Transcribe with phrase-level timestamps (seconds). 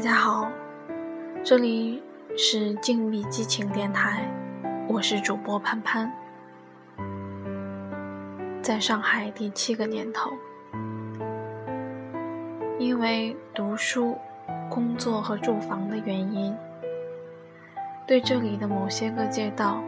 [0.00, 0.50] 大家好，
[1.44, 2.02] 这里
[2.34, 4.26] 是静谧激情电台，
[4.88, 6.10] 我是主播潘潘。
[8.62, 10.30] 在上海第七个年头，
[12.78, 14.16] 因为读书、
[14.70, 16.56] 工作和住房的原因，
[18.06, 19.82] 对这里的某些个街道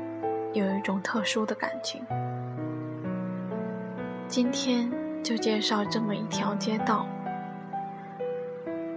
[0.53, 2.05] 有一种特殊的感情。
[4.29, 4.93] 今天
[5.23, 7.07] 就介绍这么一条街道。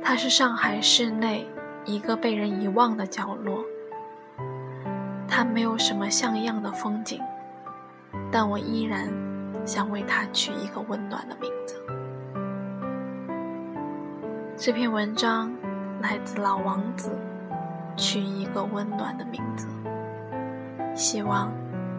[0.07, 1.47] 它是上海市内
[1.83, 3.65] 一个被人遗忘的角落，
[5.27, 7.19] 它没有什么像样的风景，
[8.31, 9.09] 但我依然
[9.65, 11.75] 想为它取一个温暖的名字。
[14.55, 15.51] 这篇文章
[15.99, 17.09] 来自老王子，
[17.97, 19.67] 取一个温暖的名字，
[20.93, 21.51] 希望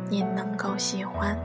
[0.08, 1.36] 您能够喜欢。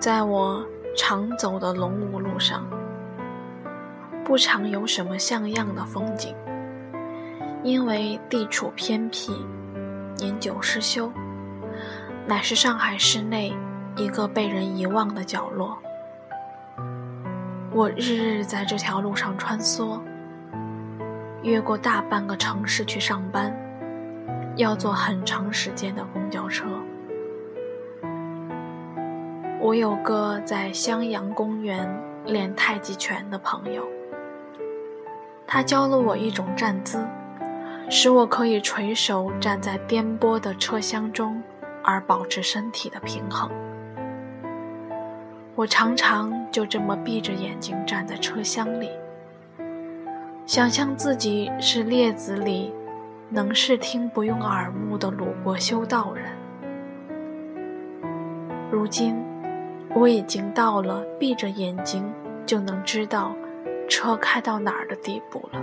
[0.00, 0.66] 在我。
[0.94, 2.66] 常走的龙武路上，
[4.24, 6.36] 不常有什么像样的风景，
[7.62, 9.32] 因为地处偏僻，
[10.18, 11.10] 年久失修，
[12.26, 13.56] 乃是上海市内
[13.96, 15.78] 一个被人遗忘的角落。
[17.70, 19.98] 我日日在这条路上穿梭，
[21.42, 23.50] 越过大半个城市去上班，
[24.56, 26.66] 要坐很长时间的公交车。
[29.64, 31.88] 我有个在襄阳公园
[32.26, 33.86] 练太极拳的朋友，
[35.46, 37.06] 他教了我一种站姿，
[37.88, 41.40] 使我可以垂手站在颠簸的车厢中，
[41.84, 43.48] 而保持身体的平衡。
[45.54, 48.90] 我常常就这么闭着眼睛站在车厢里，
[50.44, 52.74] 想象自己是列子里
[53.28, 56.24] 能视听不用耳目的鲁国修道人。
[58.68, 59.21] 如今。
[59.94, 62.02] 我已经到了闭着眼睛
[62.46, 63.34] 就能知道
[63.88, 65.60] 车开到哪儿的地步了。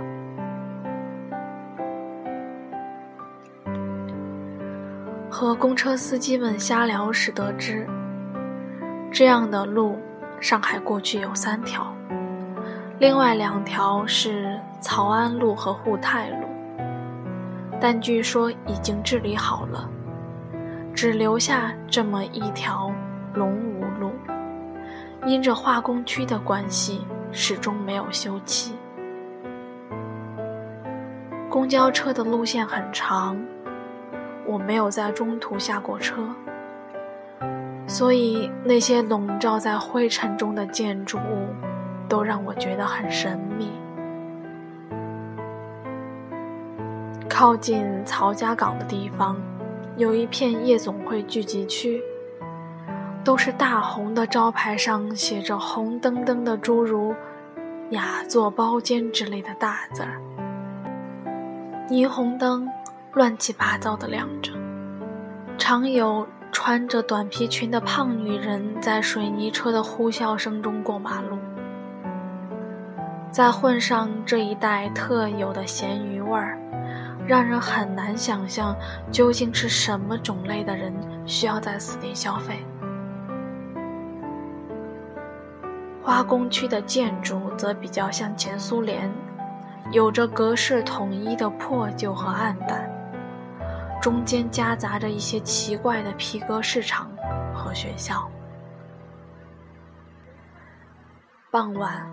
[5.28, 7.86] 和公车司机们瞎聊时得知，
[9.10, 9.98] 这样的路
[10.40, 11.92] 上海过去有三条，
[12.98, 16.46] 另外两条是曹安路和沪太路，
[17.80, 19.88] 但据说已经治理好了，
[20.94, 22.92] 只留下这么一条
[23.34, 23.80] 龙武。
[25.26, 28.70] 因着化工区的关系，始终没有修葺。
[31.50, 33.38] 公交车的路线很长，
[34.46, 36.22] 我没有在中途下过车，
[37.86, 41.48] 所以那些笼罩在灰尘中的建筑物
[42.08, 43.70] 都让我觉得很神秘。
[47.28, 49.36] 靠近曹家港的地方，
[49.98, 52.02] 有一片夜总会聚集区。
[53.22, 57.14] 都是大红的招牌上写着红澄澄的诸如
[57.90, 60.20] “雅座包间”之类的大字儿，
[61.88, 62.66] 霓虹灯
[63.12, 64.52] 乱七八糟的亮着，
[65.58, 71.38] 常有穿着短皮裙的胖女人在水泥车的呼啸声中过马路，
[73.30, 76.58] 再混上这一带特有的咸鱼味儿，
[77.26, 78.74] 让人很难想象
[79.12, 80.94] 究竟是什么种类的人
[81.26, 82.64] 需要在此地消费。
[86.02, 89.10] 化工区的建筑则比较像前苏联，
[89.92, 92.90] 有着格式统一的破旧和暗淡，
[94.00, 97.10] 中间夹杂着一些奇怪的皮革市场
[97.54, 98.28] 和学校。
[101.50, 102.08] 傍晚，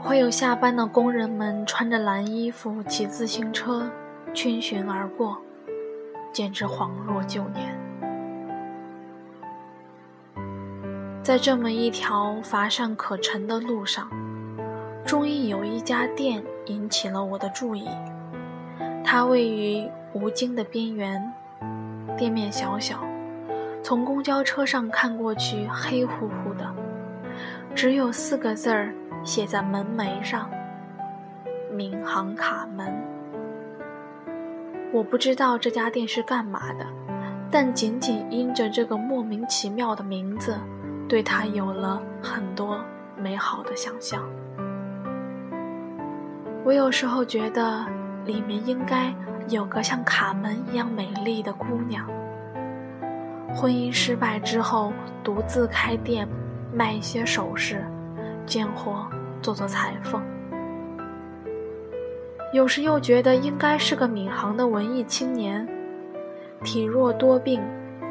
[0.00, 3.90] 会有下班的工人们穿着蓝衣服骑自行车
[4.32, 5.36] 逡巡而过，
[6.32, 7.75] 简直恍若旧年。
[11.26, 14.08] 在这么一条乏善可陈的路上，
[15.04, 17.88] 终于有一家店引起了我的注意。
[19.02, 21.20] 它位于吴京的边缘，
[22.16, 23.00] 店面小小，
[23.82, 26.72] 从公交车上看过去黑乎乎的，
[27.74, 28.94] 只有四个字儿
[29.24, 30.48] 写在门楣上
[31.74, 32.86] ：“闵行卡门。”
[34.94, 36.86] 我不知道这家店是干嘛的，
[37.50, 40.56] 但仅仅因着这个莫名其妙的名字。
[41.08, 42.78] 对他有了很多
[43.16, 44.22] 美好的想象。
[46.64, 47.86] 我有时候觉得
[48.24, 49.14] 里面应该
[49.48, 52.04] 有个像卡门一样美丽的姑娘。
[53.54, 54.92] 婚姻失败之后，
[55.22, 56.28] 独自开店，
[56.74, 57.84] 卖一些首饰，
[58.44, 59.06] 兼活
[59.40, 60.20] 做做裁缝。
[62.52, 65.66] 有时又觉得应该是个闵行的文艺青年，
[66.64, 67.62] 体弱多病，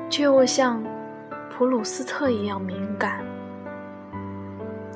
[0.09, 0.81] 却又像。
[1.57, 3.23] 普鲁斯特一样敏感，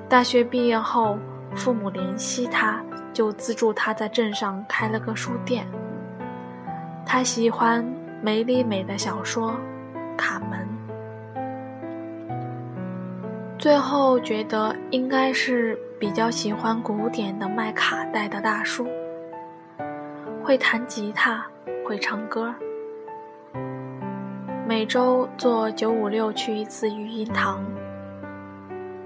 [0.10, 1.18] 大学毕业后，
[1.56, 2.84] 父母怜惜他，
[3.14, 5.66] 就资助他在镇上开了个书店。
[7.06, 7.86] 他喜欢
[8.22, 9.54] 梅里美的小说
[10.18, 10.68] 《卡门》，
[13.58, 18.86] 最后觉得应该是比较喜欢古典的卖卡带的大叔，
[20.44, 21.42] 会弹吉他，
[21.88, 22.54] 会唱歌。
[24.70, 27.66] 每周坐九五六去一次育婴堂。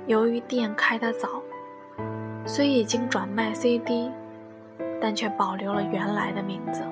[0.07, 1.42] 由于店开得早，
[2.45, 4.12] 虽已经转卖 CD，
[5.00, 6.83] 但却保留了原来的名字。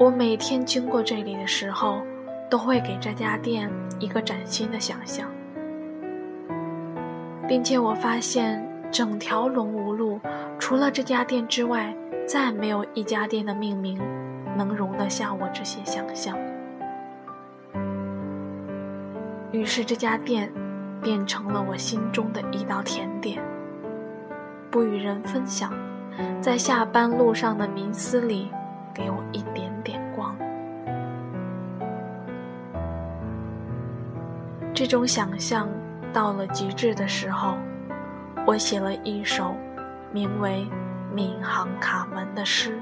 [0.00, 2.02] 我每天经过这里的时候，
[2.50, 3.70] 都会给这家店
[4.00, 5.30] 一个崭新的想象，
[7.46, 10.18] 并且我发现整条龙吴路，
[10.58, 11.94] 除了这家店之外，
[12.26, 13.96] 再没有一家店的命名
[14.56, 16.36] 能容得下我这些想象。
[19.52, 20.52] 于是这家店
[21.00, 23.40] 变成了我心中的一道甜点，
[24.70, 25.72] 不与人分享，
[26.40, 28.50] 在下班路上的冥思里，
[28.92, 30.36] 给我一点点光。
[34.74, 35.68] 这种想象
[36.12, 37.56] 到了极致的时候，
[38.44, 39.54] 我写了一首
[40.10, 40.66] 名为
[41.14, 42.76] 《闵行卡门》的诗。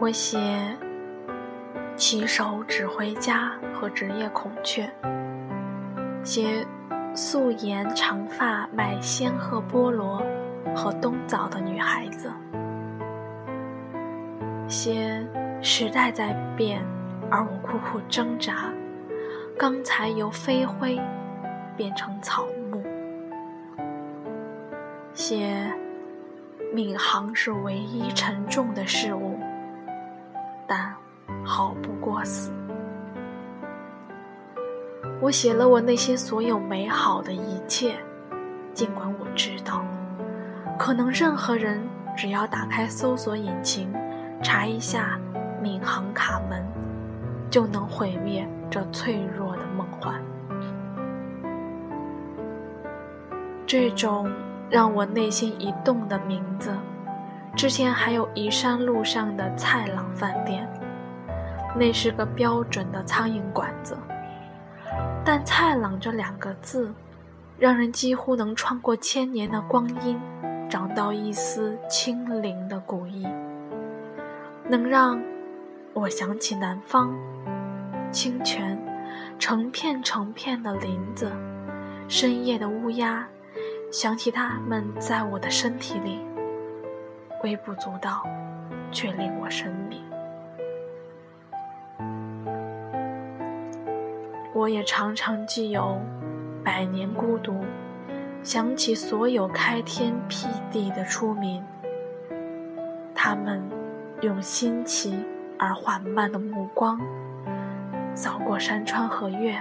[0.00, 0.38] 我写。
[1.96, 4.88] 骑手指挥家和职业孔雀，
[6.22, 6.64] 写
[7.12, 10.22] 素颜长发卖仙鹤菠萝
[10.76, 12.32] 和冬枣的女孩子，
[14.68, 15.26] 写
[15.60, 16.80] 时代在变，
[17.28, 18.72] 而我苦苦挣扎。
[19.58, 21.00] 刚才由飞灰
[21.76, 22.80] 变成草木，
[25.12, 25.68] 写
[26.72, 29.27] 闵行是唯一沉重的事物，
[31.44, 32.50] 好不过死。
[35.20, 37.96] 我写了我内心所有美好的一切，
[38.72, 39.84] 尽管我知道，
[40.78, 41.82] 可能任何人
[42.16, 43.92] 只要打开搜索引擎，
[44.42, 45.18] 查一下
[45.60, 46.64] “闵行卡门”，
[47.50, 50.22] 就能毁灭这脆弱的梦幻。
[53.66, 54.30] 这种
[54.70, 56.72] 让我内心一动的名字，
[57.56, 60.66] 之前还有宜山路上的菜郎饭店。
[61.76, 63.96] 那是个标准的苍蝇馆子，
[65.24, 66.92] 但“菜朗”这两个字，
[67.58, 70.18] 让人几乎能穿过千年的光阴，
[70.68, 73.26] 找到一丝清灵的古意，
[74.68, 75.22] 能让
[75.92, 77.14] 我想起南方
[78.10, 78.76] 清泉，
[79.38, 81.30] 成片成片的林子，
[82.08, 83.28] 深夜的乌鸦，
[83.92, 86.20] 想起它们在我的身体里，
[87.44, 88.24] 微不足道，
[88.90, 90.02] 却令我神秘。
[94.58, 96.00] 我也常常既有
[96.64, 97.64] 百年孤独，
[98.42, 101.62] 想起所有开天辟地的出民，
[103.14, 103.62] 他们
[104.20, 105.16] 用新奇
[105.60, 107.00] 而缓慢的目光
[108.16, 109.56] 扫过山川河岳、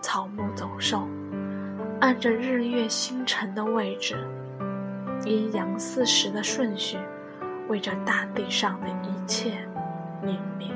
[0.00, 1.08] 草木走兽，
[2.00, 4.24] 按着日月星辰的位置，
[5.24, 6.96] 阴阳四时的顺序，
[7.66, 9.66] 为这大地上的一切
[10.22, 10.70] 命名。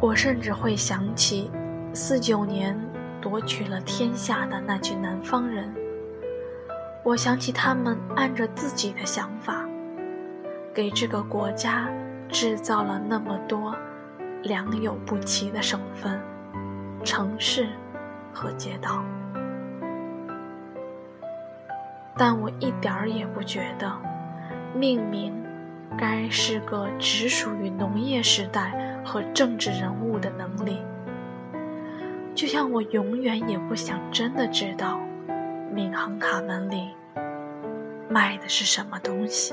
[0.00, 1.50] 我甚至会想起，
[1.92, 2.74] 四九年
[3.20, 5.70] 夺取了天下的那群南方人。
[7.04, 9.62] 我想起他们按着自己的想法，
[10.72, 11.90] 给这个国家
[12.30, 13.76] 制造了那么多
[14.42, 16.18] 良莠不齐的省份、
[17.04, 17.68] 城市
[18.32, 19.04] 和街道。
[22.16, 23.92] 但我一点儿也不觉得，
[24.74, 25.34] 命名
[25.98, 28.89] 该是个只属于农业时代。
[29.10, 30.78] 和政治人物的能力，
[32.32, 35.00] 就像我永远也不想真的知道，
[35.74, 36.90] 闵行卡门里
[38.08, 39.52] 卖的是什么东西。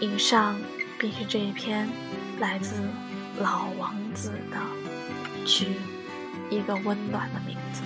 [0.00, 0.56] 以上
[0.98, 1.86] 便是这一篇
[2.40, 2.74] 来自
[3.38, 4.56] 老王子的
[5.46, 5.66] 《取
[6.48, 7.82] 一个温暖的名字》。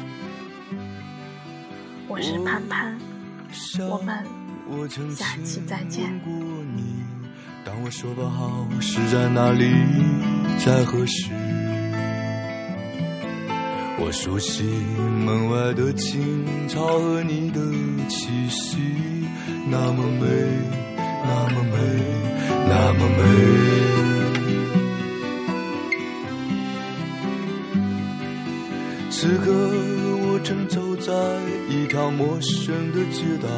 [2.06, 2.96] 我是潘潘，
[3.90, 4.24] 我们
[5.10, 6.12] 下期再见。
[7.64, 9.64] 当我说不好是在哪里，
[10.64, 11.30] 在何时？
[13.98, 14.64] 我熟悉
[15.24, 17.60] 门外的青草和你的
[18.08, 18.78] 气息，
[19.70, 20.26] 那么美，
[21.24, 21.78] 那么美，
[22.68, 23.18] 那么美。
[29.08, 29.52] 此刻
[30.26, 31.12] 我正走在
[31.68, 33.48] 一条陌生的街道。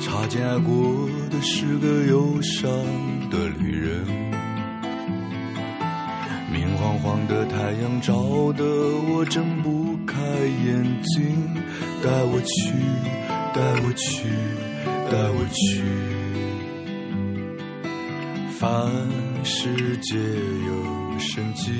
[0.00, 2.70] 擦肩而过的是个忧伤
[3.30, 4.06] 的旅人，
[6.52, 11.54] 明晃晃的太阳照得我睁不开眼睛，
[12.02, 12.72] 带我去，
[13.52, 14.28] 带我去，
[15.10, 15.82] 带我去，
[18.58, 18.90] 凡
[19.44, 21.72] 世皆有生机，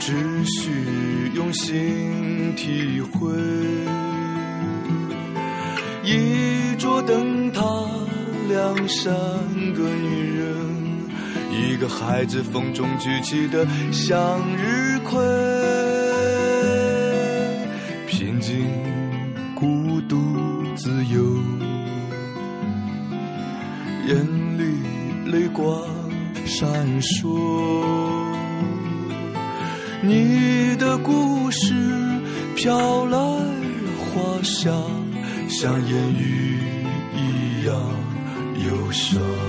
[0.00, 0.12] 只
[0.46, 3.30] 需用心体会。
[6.04, 7.62] 一桌灯塔，
[8.48, 9.14] 两三
[9.72, 11.08] 个女人，
[11.52, 15.22] 一个孩子风中举起的向日葵，
[18.08, 18.66] 平静、
[19.54, 20.16] 孤独、
[20.74, 21.22] 自由，
[24.08, 25.80] 眼里泪光
[26.44, 26.68] 闪
[27.00, 27.28] 烁。
[30.02, 31.72] 你的故事
[32.56, 35.01] 飘来花香。
[35.62, 36.58] 像烟雨
[37.14, 37.76] 一样
[38.68, 39.41] 忧伤。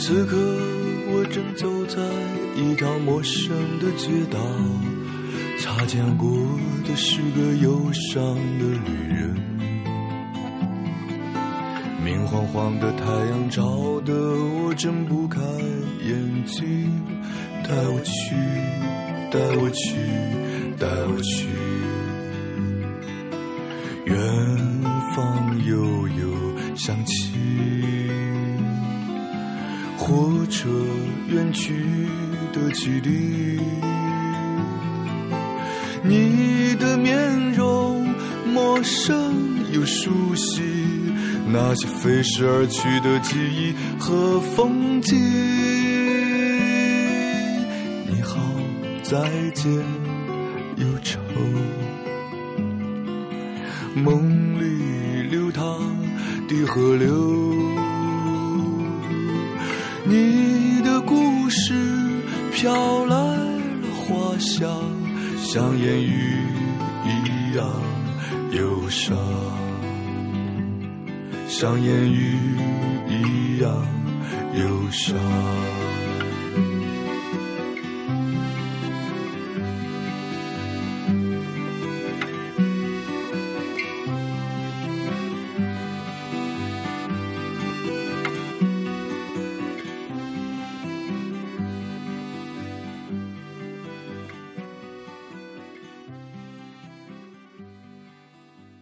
[0.00, 0.36] 此刻，
[1.10, 2.00] 我正走在
[2.54, 3.50] 一条陌生
[3.80, 4.38] 的街道，
[5.58, 6.30] 擦肩过
[6.86, 8.22] 的是个忧伤
[8.58, 9.36] 的旅人。
[12.04, 14.14] 明晃晃的太阳照得
[14.62, 15.40] 我睁不开
[16.06, 16.88] 眼睛，
[17.64, 18.36] 带我去，
[19.32, 19.96] 带我去，
[20.78, 21.48] 带我去，
[24.06, 24.16] 远
[25.14, 27.32] 方悠悠响起。
[30.08, 30.70] 火车
[31.28, 31.74] 远去
[32.50, 33.60] 的汽笛，
[36.02, 38.08] 你的面容
[38.46, 39.34] 陌生
[39.70, 40.62] 又熟悉，
[41.52, 45.14] 那些飞逝而去的记忆和风景。
[48.06, 48.40] 你好，
[49.02, 49.70] 再见，
[50.76, 51.20] 忧愁，
[53.94, 55.78] 梦里流淌
[56.48, 57.87] 的河流。
[60.10, 61.74] 你的故事
[62.50, 64.66] 飘来了花香，
[65.36, 66.46] 像烟雨
[67.04, 67.66] 一样
[68.52, 69.14] 忧伤，
[71.46, 72.38] 像烟雨
[73.06, 73.70] 一样
[74.54, 75.14] 忧伤。